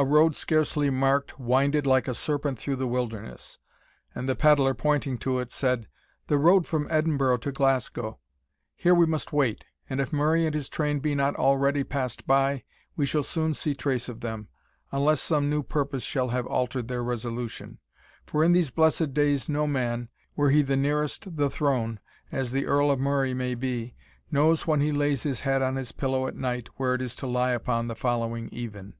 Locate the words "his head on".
25.24-25.74